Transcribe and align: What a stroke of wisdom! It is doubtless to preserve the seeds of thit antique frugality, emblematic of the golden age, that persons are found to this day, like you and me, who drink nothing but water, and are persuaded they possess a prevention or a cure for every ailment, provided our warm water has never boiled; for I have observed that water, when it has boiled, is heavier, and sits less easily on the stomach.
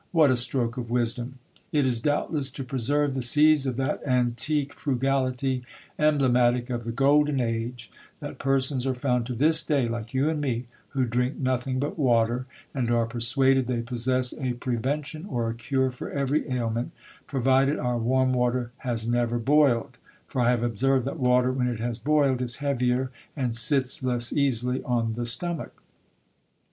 What 0.11 0.31
a 0.31 0.35
stroke 0.35 0.77
of 0.77 0.89
wisdom! 0.89 1.35
It 1.71 1.85
is 1.85 2.01
doubtless 2.01 2.49
to 2.53 2.63
preserve 2.63 3.13
the 3.13 3.21
seeds 3.21 3.67
of 3.67 3.75
thit 3.75 3.99
antique 4.03 4.73
frugality, 4.73 5.61
emblematic 5.99 6.71
of 6.71 6.85
the 6.85 6.91
golden 6.91 7.39
age, 7.39 7.91
that 8.19 8.39
persons 8.39 8.87
are 8.87 8.95
found 8.95 9.27
to 9.27 9.35
this 9.35 9.61
day, 9.61 9.87
like 9.87 10.11
you 10.11 10.27
and 10.27 10.41
me, 10.41 10.65
who 10.93 11.05
drink 11.05 11.35
nothing 11.37 11.77
but 11.77 11.99
water, 11.99 12.47
and 12.73 12.89
are 12.89 13.05
persuaded 13.05 13.67
they 13.67 13.83
possess 13.83 14.33
a 14.39 14.53
prevention 14.53 15.27
or 15.29 15.51
a 15.51 15.53
cure 15.53 15.91
for 15.91 16.09
every 16.09 16.49
ailment, 16.49 16.93
provided 17.27 17.77
our 17.77 17.99
warm 17.99 18.33
water 18.33 18.71
has 18.77 19.07
never 19.07 19.37
boiled; 19.37 19.99
for 20.25 20.41
I 20.41 20.49
have 20.49 20.63
observed 20.63 21.05
that 21.05 21.19
water, 21.19 21.51
when 21.51 21.67
it 21.67 21.79
has 21.79 21.99
boiled, 21.99 22.41
is 22.41 22.55
heavier, 22.55 23.11
and 23.35 23.55
sits 23.55 24.01
less 24.01 24.33
easily 24.33 24.81
on 24.81 25.13
the 25.13 25.27
stomach. 25.27 25.79